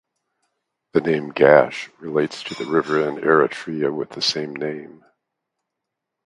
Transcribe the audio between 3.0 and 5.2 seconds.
in Eritrea with the same name.